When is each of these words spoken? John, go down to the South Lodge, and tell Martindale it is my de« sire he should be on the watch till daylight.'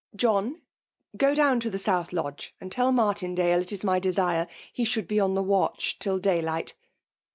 John, 0.15 0.59
go 1.15 1.35
down 1.35 1.59
to 1.59 1.69
the 1.69 1.77
South 1.77 2.11
Lodge, 2.11 2.55
and 2.59 2.71
tell 2.71 2.91
Martindale 2.91 3.61
it 3.61 3.71
is 3.71 3.83
my 3.83 3.99
de« 3.99 4.11
sire 4.13 4.47
he 4.73 4.83
should 4.83 5.07
be 5.07 5.19
on 5.19 5.35
the 5.35 5.43
watch 5.43 5.99
till 5.99 6.17
daylight.' 6.17 6.73